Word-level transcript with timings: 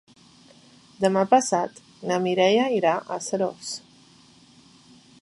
Demà 1.03 1.25
passat 1.33 1.77
na 2.11 2.19
Mireia 2.25 2.65
irà 2.79 2.97
a 3.19 3.23
Seròs. 3.29 3.75